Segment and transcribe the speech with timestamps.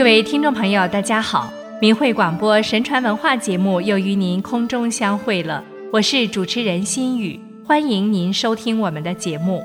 [0.00, 1.52] 各位听众朋友，大家好！
[1.78, 5.62] 明慧广播神传文化节目又与您空中相会了，
[5.92, 9.62] 我是主持人心雨，欢迎您收听我们的节目。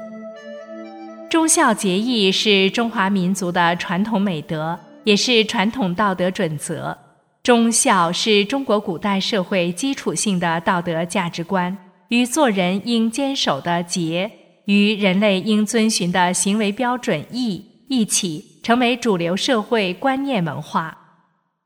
[1.30, 6.98] 忠孝节义是中华民族的传统美德，也是传统道德准则。
[7.42, 11.78] 忠孝是中国古代社会基础性的道德价值观，
[12.10, 14.30] 与做人应坚守的节，
[14.66, 18.55] 与人类应遵循的行为标准义一起。
[18.66, 20.98] 成为主流社会观念文化。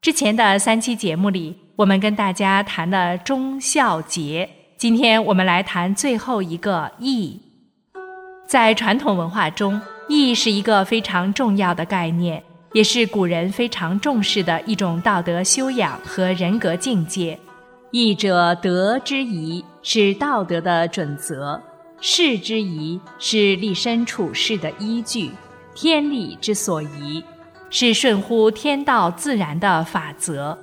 [0.02, 7.40] 之前的三期节目里，我们跟大家谈了忠孝节，今天我们来谈最后一个义。
[8.46, 12.44] 在传统文化中，义是一个非常重要的概念，
[12.74, 17.40] 也是古人非常重视的一种道德修养和人格境界。
[17.92, 21.62] 义者，德之仪，是道德的准则；
[22.02, 25.32] 事之仪，是立身处世的依据。
[25.82, 27.24] 天理之所宜，
[27.70, 30.58] 是顺乎天道自然的法则，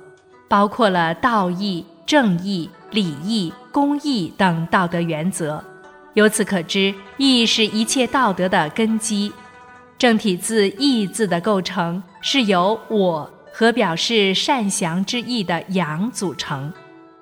[0.47, 5.63] 包括了道义、正义、礼义、公义等道德原则。
[6.13, 9.33] 由此可知，义是一切道德的根基。
[9.97, 16.71] 正体字“义”字的构成是由我和表示善祥之意的“阳”组成，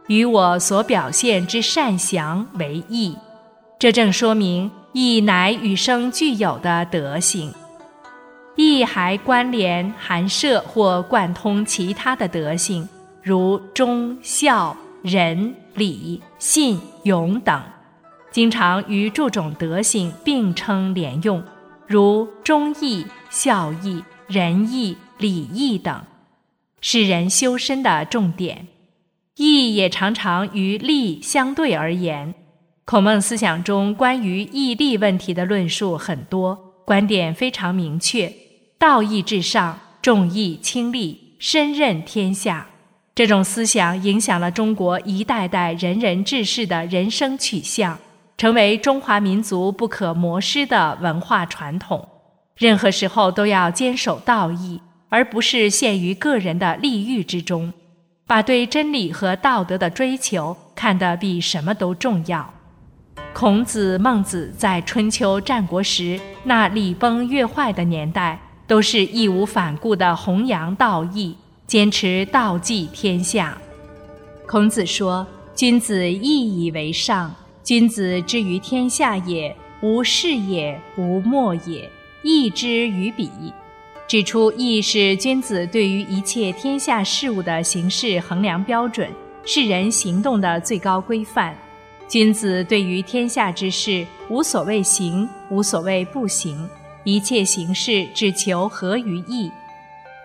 [0.07, 3.15] 与我所表现之善祥为义。
[3.79, 7.53] 这正说明义乃与生俱有的德性。
[8.55, 12.87] 义还关联、含摄或贯通其他的德性，
[13.21, 17.61] 如忠、孝、仁、礼、信、勇等，
[18.31, 21.43] 经常与诸种德性并称连用，
[21.85, 26.01] 如忠义、孝义、仁义、礼义等，
[26.79, 28.67] 是人修身的重点。
[29.35, 32.33] 义也常常与利相对而言。
[32.85, 38.31] 孔孟思想中关于义利问题的论述很多，观点非常明确。
[38.77, 42.67] 道义至上，重义轻利，身任天下。
[43.15, 47.97] 这种思想影响了中国一代代仁人志士的人生取向，
[48.37, 52.05] 成为中华民族不可磨失的文化传统。
[52.57, 57.71] 任何时候都要坚守道义，而不是陷于个人的利欲之中，
[58.27, 62.53] 把对真理和道德的追求看得比什么都重要。
[63.33, 68.37] 孔子、孟子在春秋战国时那礼崩乐坏的年代。
[68.67, 71.35] 都是义无反顾地弘扬道义，
[71.67, 73.57] 坚持道济天下。
[74.47, 77.33] 孔子说：“君子义以为上，
[77.63, 81.89] 君子之于天下也，无事也，无莫也。
[82.23, 83.29] 义之于彼。”
[84.07, 89.09] 指出义是君子对于一切天下事物的行事衡量标准，
[89.43, 91.55] 是人行动的最高规范。
[92.07, 96.69] 君子对于天下之事，无所谓行，无所谓不行。
[97.05, 99.49] 一切行事只求合于义。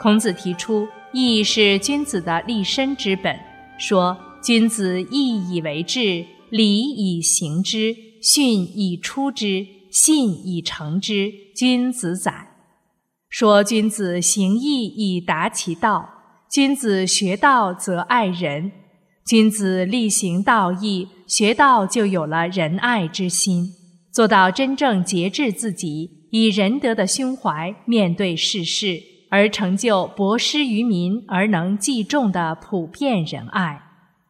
[0.00, 3.38] 孔子提出，义是君子的立身之本，
[3.78, 12.48] 说：“君子义以为质，礼以行之，训以出之，信以成之，君子载。”
[13.28, 16.08] 说君子行义以达其道，
[16.50, 18.72] 君子学道则爱人，
[19.26, 23.68] 君子力行道义，学道就有了仁爱之心，
[24.10, 26.19] 做到真正节制自己。
[26.30, 33.80] 以仁德的胸怀面对世事，而成就博施于民而能济众的普遍仁爱。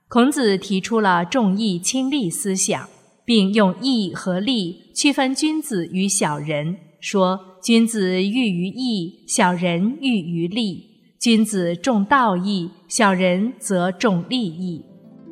[0.09, 2.89] 孔子提出了重义轻利思想，
[3.25, 10.89] 并用义和利区分君子与小人，说君子喻于义，小人喻于利。
[11.21, 14.83] 君子重道义，小人则重利益。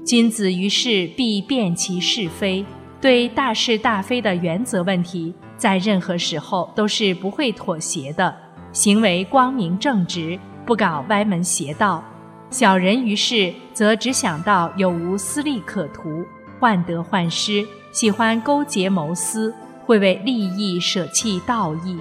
[0.05, 2.65] 君子于事必辨其是非，
[3.01, 5.35] 对大是大非的原则问题。
[5.59, 8.35] 在任何时候都是不会妥协的，
[8.73, 12.03] 行为光明正直，不搞歪门邪道。
[12.49, 16.25] 小人于是则只想到有无私利可图，
[16.59, 19.53] 患得患失，喜欢勾结谋私，
[19.85, 21.99] 会为利益舍弃道义。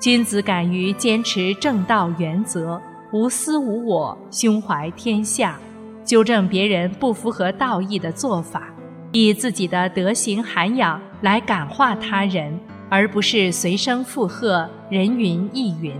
[0.00, 2.80] 君子敢于坚持正道原则，
[3.12, 5.60] 无私无我，胸怀天下，
[6.04, 8.72] 纠正别人不符合道义的做法，
[9.12, 12.58] 以自己的德行涵养来感化他人。
[12.90, 15.94] 而不是随声附和，人云亦云。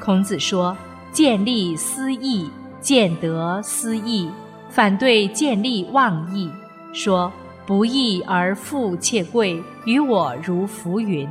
[0.00, 0.76] 孔子说
[1.12, 2.50] ：“见利思义，
[2.80, 4.28] 见德思义，
[4.68, 6.50] 反对见利忘义。
[6.92, 7.32] 说
[7.66, 11.28] 不义而富且贵，于我如浮云。”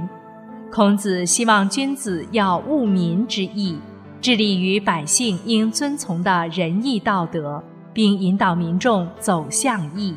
[0.72, 3.78] 孔子希望君子要务民之义，
[4.22, 7.64] 致力于百姓应遵从的仁义道德，
[7.94, 10.16] 并引导民众走向义。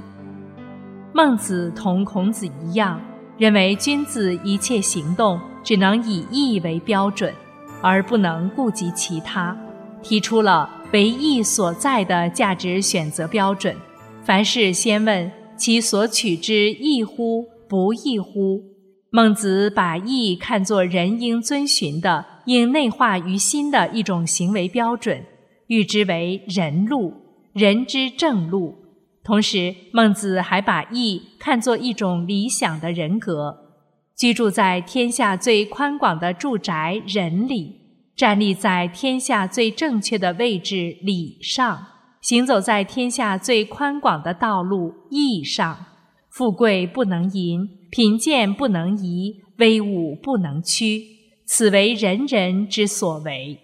[1.12, 3.00] 孟子同孔子一样。
[3.40, 7.32] 认为君子一切行动只能以义为标准，
[7.80, 9.56] 而不能顾及其他。
[10.02, 13.74] 提出了为义所在的价值选择标准。
[14.22, 18.62] 凡事先问其所取之义乎不义乎。
[19.08, 25.24] 孟子把义看作人应遵循的、应内化于心的一种行为标准，
[25.68, 27.14] 誉之为人路，
[27.54, 28.74] 人之正路。
[29.22, 33.54] 同时，孟子还把义看作一种理想的人格，
[34.16, 37.76] 居住在天下最宽广的住宅仁里，
[38.16, 41.86] 站立在天下最正确的位置礼上，
[42.20, 45.86] 行走在天下最宽广的道路义上。
[46.30, 51.04] 富贵不能淫，贫贱不能移，威武不能屈，
[51.44, 53.58] 此为人人之所为。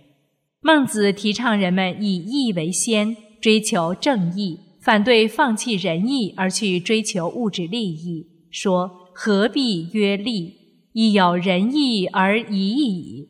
[0.60, 8.24] 孟子提倡人们以义为先，追求正义，反对放弃仁义而去追求物质利益。
[8.52, 10.54] 说何必曰利？
[10.92, 13.28] 亦有仁义而已矣。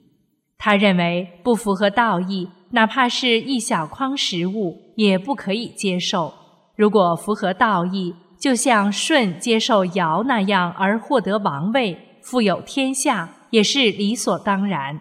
[0.58, 6.34] 他认为不符合道义，哪怕是一小筐食物，也不可以接受。
[6.76, 15.00] 如果符合道义，就像舜接受尧那样而获得王位、富有天下，也是理所当然。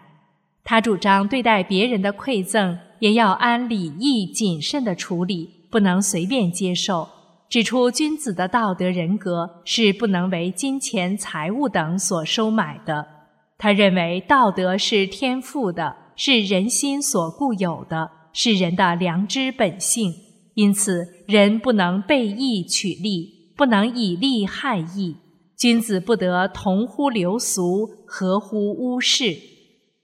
[0.64, 7.06] 他主张对待别人的馈赠也要按礼义谨慎的处理，不能随便接受。
[7.50, 13.06] 指出君子的道德人格是不能为金钱、财物等所收买的。
[13.58, 20.14] 他认为道德是天赋的，是人心所固有的，是人的良知本性。
[20.54, 25.16] 因此，人不能背义取利，不能以利害义。
[25.58, 29.36] 君子不得同乎流俗，合乎污世。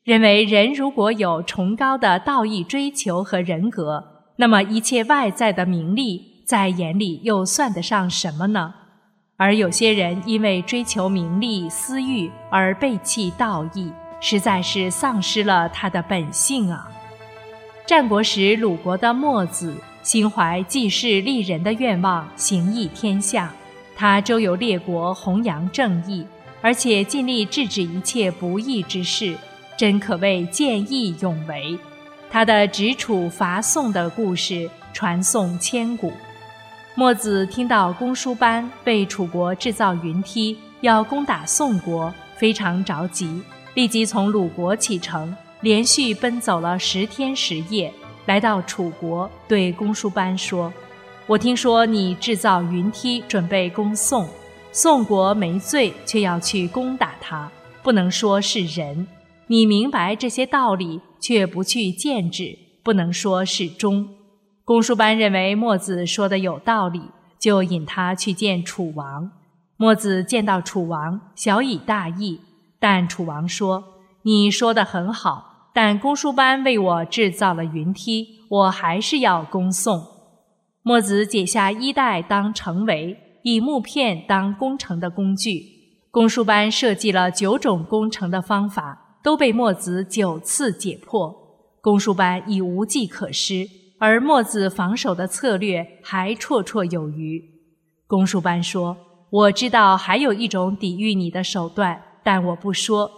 [0.05, 4.12] 认为人如果有崇高的道义追求和人格，
[4.43, 8.75] 那么一切外在的名利在眼里又算得上什么呢？
[9.37, 16.91] 而有些人因为追求名利、私欲而背弃道义，实在是丧失了他的本性啊！
[17.87, 19.77] 战国时，鲁国的墨子。
[20.03, 23.55] 心怀济世利人的愿望，行义天下。
[23.95, 26.27] 他周游列国，弘扬正义，
[26.61, 29.37] 而且尽力制止一切不义之事，
[29.77, 31.79] 真可谓见义勇为。
[32.33, 36.11] 他的执楚伐宋的故事传颂千古。
[36.95, 43.43] 墨子听到公输班被楚国制造云梯，要攻打宋国，非常着急，
[43.75, 47.93] 立即从鲁国启程，连续奔走了十天十夜。
[48.25, 50.73] 来到楚国，对公输班说
[51.29, 54.27] ：“我听说你制造云梯，准备攻宋。
[54.73, 57.51] 宋国没罪，却要去攻打他，
[57.83, 59.07] 不能说是仁。
[59.49, 64.07] 你明白这些道理，却不去见之，不能说是忠。”
[64.67, 67.01] 公输班认为墨子说的有道理，
[67.39, 69.31] 就引他去见楚王。
[69.77, 72.41] 墨子见到楚王，小以大义，
[72.79, 73.85] 但楚王说
[74.23, 80.07] ：“你说的很好。”但公输班为我制造了云梯，我还是要攻宋。
[80.83, 85.63] 墨子解下衣带当城围，以木片当攻城的工具。
[86.11, 91.35] 公输班设计了九种攻城的方法，都被墨子九次解破。
[91.81, 93.67] 公输班已无计可施，
[93.99, 97.43] 而墨子防守的策略还绰绰有余。
[98.07, 98.97] 公输班说
[99.31, 103.11] ：“我知道还有一种抵御你的手段，但我不说。”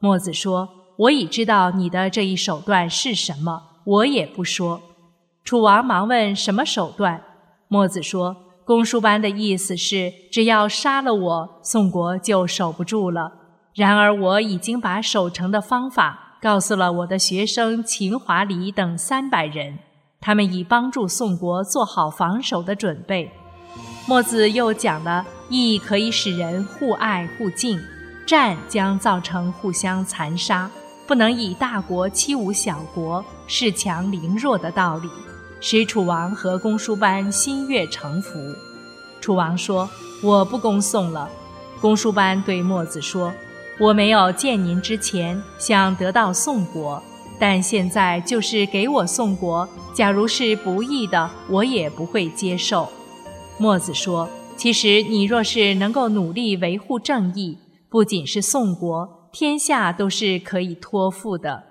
[0.00, 0.68] 墨子说。
[0.98, 4.80] 我已知道你的这一手段是什么，我也不说。
[5.44, 7.22] 楚王忙问什么手段？
[7.68, 8.34] 墨子说
[8.64, 13.30] ：“公输班的意思是，只要杀了我，宋国就守不住了。
[13.76, 19.78] 然而我已经把守城的方法告诉了我的学生秦华黎等三百人，
[20.18, 23.30] 他们已帮助宋国做好防守的准备。”
[24.08, 27.78] 墨子又讲了：义可以使人互爱互敬，
[28.26, 30.70] 战将造成互相残杀。
[31.06, 35.10] 不能以大国欺侮小国、恃强凌弱的道理，
[35.60, 38.38] 使楚王和公输班心悦诚服。
[39.20, 39.88] 楚王说
[40.24, 41.28] ：“我不攻宋了。”
[41.78, 43.32] 公输班对墨子说
[43.78, 47.02] ：“我没有见您之前想得到宋国，
[47.38, 52.88] 但现在就是给我宋国，假如是不义的，我也不会接受。”
[53.58, 57.58] 墨子说：“其实你若是能够努力维护正义，
[57.90, 61.62] 不仅是宋国。”天下都是可以托付的。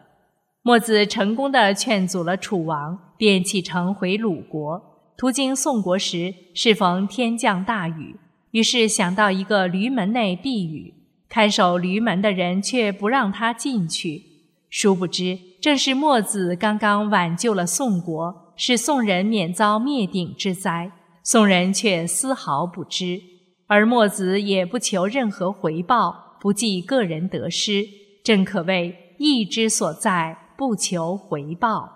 [0.62, 4.80] 墨子成功的劝阻了楚王，便启程回鲁国。
[5.18, 8.20] 途经宋国时，适逢天降大雨，
[8.52, 10.95] 于是想到一个驴门内避雨。
[11.28, 14.24] 看守驴门的人却不让他进去。
[14.70, 20.92] 殊不知，正是墨子刚刚挽救了宋国，使宋人免遭灭顶之灾，
[21.24, 23.22] 宋人却丝毫不知，
[23.68, 26.38] 而墨子也不求任何回报。
[26.42, 27.84] 不计个人得失，
[28.24, 31.90] 正可谓义之所在，不求回报。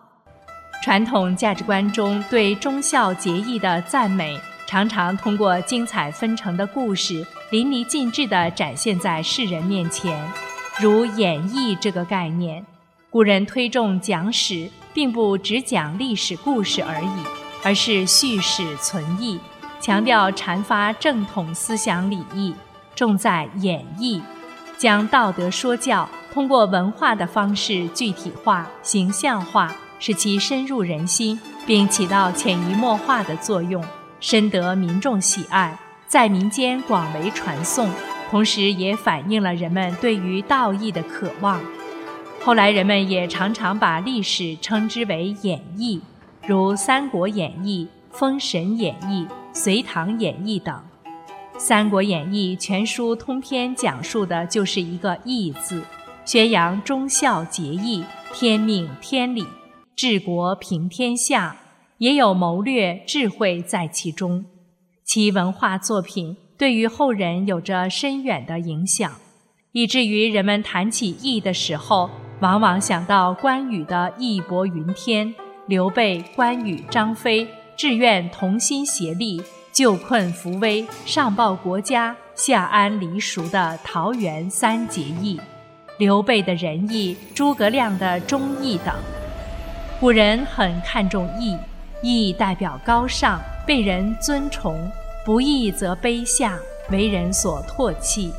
[0.81, 4.39] 传统价值观中对忠孝节义的赞美，
[4.69, 10.23] 常常通过精彩纷呈的故事，淋漓尽致地展现在世人面前。
[10.79, 12.63] 如演义这个概念，
[13.09, 17.23] 古人推重讲史，并不只讲历史故事而已，
[17.63, 19.39] 而是叙史存义，
[19.81, 22.53] 强调阐发正统思想礼义，
[22.93, 24.21] 重在演绎，
[24.77, 29.75] 将道德说教通过文化的方式具体化、形象化。
[30.01, 33.83] 使其深入人心，并起到潜移默化的作用，
[34.19, 37.89] 深得民众喜爱，在民间广为传颂。
[38.29, 41.61] 同时，也反映了人们对于道义的渴望。
[42.41, 46.01] 后来，人们也常常把历史称之为演义，
[46.45, 50.75] 如《三国演义》《封神演义》《隋唐演义》等。
[51.59, 55.83] 《三国演义》全书通篇讲述的就是一个“义”字，
[56.23, 59.45] 宣扬忠孝节义、天命天理。
[59.95, 61.55] 治国平天下，
[61.99, 64.43] 也有谋略智慧在其中。
[65.05, 69.11] 其文化作品对于后人有着深远的影响，
[69.71, 72.09] 以至于人们谈起义的时候，
[72.41, 75.33] 往往想到关羽的义薄云天，
[75.67, 79.41] 刘备、关羽、张飞志愿同心协力，
[79.71, 85.39] 救困扶危，上报国家，下安黎蜀的桃园三结义，
[85.97, 88.95] 刘备的仁义，诸葛亮的忠义等。
[89.99, 91.57] 古人很看重义，
[92.01, 94.75] 义代表高尚，被人尊崇；
[95.25, 96.57] 不义则卑下，
[96.91, 98.31] 为人所唾弃。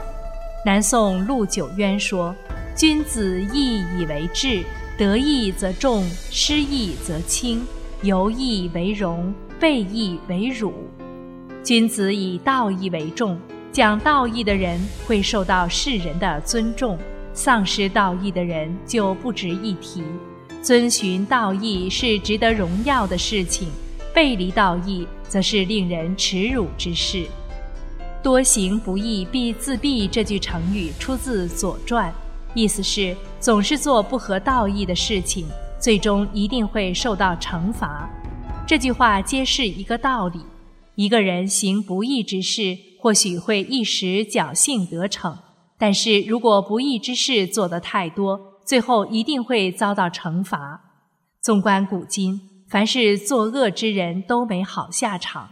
[0.64, 2.34] 南宋陆九渊说
[2.74, 4.62] ：“君子义以为质，
[4.98, 7.66] 得义则重，失义则轻，
[8.02, 10.72] 由义为荣，背义为辱。
[11.62, 13.38] 君子以道义为重，
[13.72, 16.98] 讲道义的人会受到世人的尊重，
[17.34, 20.02] 丧失道义的人就不值一提。”
[20.62, 23.68] 遵循道义是值得荣耀的事情，
[24.14, 27.26] 背离道义则是令人耻辱之事。
[28.22, 32.10] 多行不义必自毙这句成语出自《左传》，
[32.54, 35.46] 意思是总是做不合道义的事情，
[35.80, 38.06] 最终一定会受到惩罚。
[38.66, 40.40] 这句话揭示一个道理：
[40.94, 45.38] 一个人行不义之事，或许会一时侥幸得逞，
[45.78, 50.92] 但是如果不义之事做得太多，最后一定会遭到惩罚。
[51.42, 55.50] 纵观古今，凡是作恶之人都没好下场。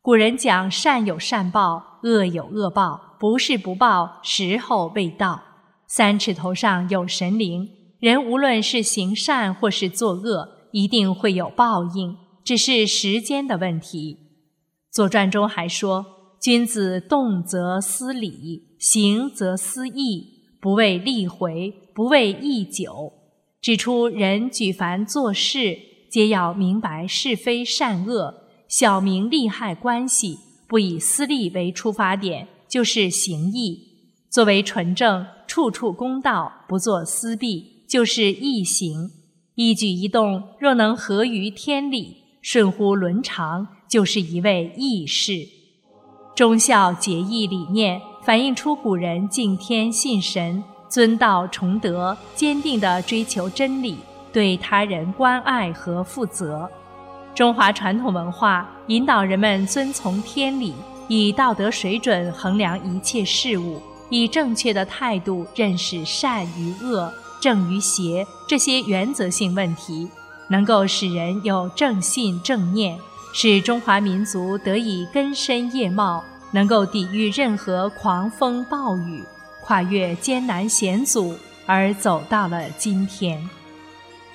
[0.00, 5.42] 古人讲善有善报，恶有恶报，不是不报，时候未到。
[5.86, 7.68] 三尺头上有神灵，
[8.00, 14.20] 人无论是行善或是作恶，一定会有报应，只是时间的问题。
[14.96, 16.06] 《左传》中还说
[16.40, 20.33] ：“君子动则思礼，行则思义，
[20.64, 23.12] 不为利回。”不为义久，
[23.60, 25.78] 指出人举凡做事，
[26.10, 28.34] 皆要明白是非善恶、
[28.66, 33.78] 小明利害关系，不以私利为出发点，就是行义；
[34.28, 39.08] 作为纯正，处处公道，不做私弊，就是义行。
[39.54, 45.46] 一举一动若能合于天理，顺乎伦常，就是一位义士。
[46.34, 50.64] 忠孝节义理念，反映出古人敬天信神。
[50.88, 53.98] 尊道崇德，坚定地追求真理，
[54.32, 56.70] 对他人关爱和负责。
[57.34, 60.72] 中华传统文化引导人们遵从天理，
[61.08, 70.08] 以道德水准衡量一切事物，以正确的态度认识善与恶、正与邪这些原则性问题，
[70.48, 72.96] 能够使人有正信正念，
[73.32, 76.22] 使中华民族得以根深叶茂，
[76.54, 79.24] 能够抵御任何狂风暴雨。
[79.60, 81.34] 跨越艰难险阻
[81.64, 83.42] 而走到了今天，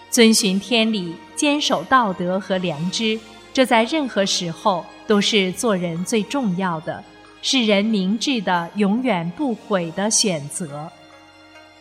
[0.09, 3.19] 遵循天理，坚守道德和良知，
[3.53, 7.03] 这在任何时候都是做人最重要的，
[7.43, 10.91] 是人明智的、永远不悔的选择。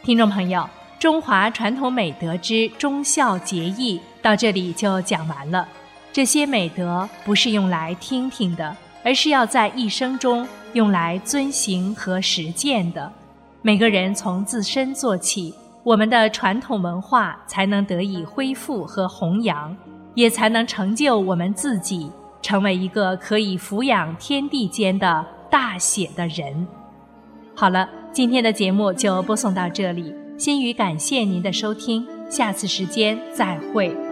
[0.02, 0.68] 听众朋友，
[0.98, 5.66] 中华传统美德之忠孝节义到这里就讲完了。
[6.12, 8.76] 这些美德不是用来听听的，
[9.08, 13.10] 而是要在一生中用来遵行和实践的。
[13.62, 19.74] 每个人从自身做起，我们的传统文化才能得以恢复和弘扬，
[20.12, 22.10] 也才能成就我们自己，
[22.42, 26.68] 成为一个可以抚养天地间的大写的人。
[27.54, 34.07] 好了，今天的节目就播送到这里，心语感谢您的收听，下次时间再会。